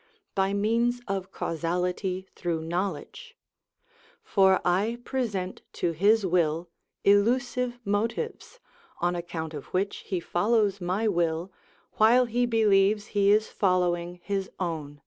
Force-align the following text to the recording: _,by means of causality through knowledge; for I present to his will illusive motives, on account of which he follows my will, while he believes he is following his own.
_,by 0.34 0.54
means 0.54 1.02
of 1.06 1.30
causality 1.30 2.26
through 2.34 2.62
knowledge; 2.62 3.36
for 4.22 4.58
I 4.64 4.96
present 5.04 5.60
to 5.74 5.90
his 5.92 6.24
will 6.24 6.70
illusive 7.04 7.78
motives, 7.84 8.60
on 9.02 9.14
account 9.14 9.52
of 9.52 9.66
which 9.74 9.96
he 10.06 10.18
follows 10.18 10.80
my 10.80 11.06
will, 11.06 11.52
while 11.98 12.24
he 12.24 12.46
believes 12.46 13.08
he 13.08 13.30
is 13.30 13.48
following 13.48 14.20
his 14.22 14.48
own. 14.58 15.02